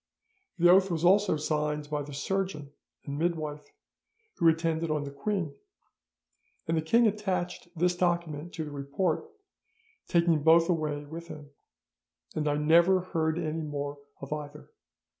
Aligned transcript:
The 0.57 0.67
oath 0.67 0.89
was 0.89 1.05
also 1.05 1.37
signed 1.37 1.87
by 1.91 2.01
the 2.01 2.11
surgeon 2.11 2.71
and 3.05 3.19
midwife 3.19 3.69
who 4.37 4.47
attended 4.49 4.89
on 4.89 5.03
the 5.03 5.11
queen, 5.11 5.53
and 6.67 6.75
the 6.75 6.81
king 6.81 7.05
attached 7.05 7.67
this 7.75 7.95
document 7.95 8.51
to 8.53 8.65
the 8.65 8.71
report, 8.71 9.29
taking 10.07 10.41
both 10.41 10.69
away 10.69 11.05
with 11.05 11.27
him, 11.27 11.51
and 12.33 12.47
I 12.47 12.55
never 12.55 13.01
heard 13.01 13.37
any 13.37 13.61
more 13.61 13.99
of 14.19 14.33
either. 14.33 14.71